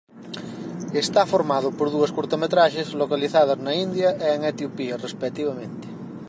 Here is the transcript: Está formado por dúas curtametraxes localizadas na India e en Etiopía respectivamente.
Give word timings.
Está 1.03 1.21
formado 1.33 1.67
por 1.77 1.87
dúas 1.95 2.13
curtametraxes 2.17 2.87
localizadas 3.01 3.59
na 3.65 3.73
India 3.85 4.09
e 4.25 4.27
en 4.35 4.41
Etiopía 4.53 4.95
respectivamente. 5.05 5.87